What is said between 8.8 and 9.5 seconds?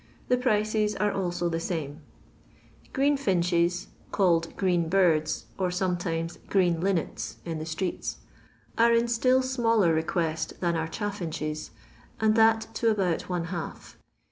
in still